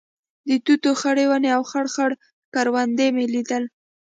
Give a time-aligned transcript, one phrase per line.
[0.47, 2.11] د توتو خړې ونې او خړ خړ
[2.53, 3.63] کروندې مې لیدل.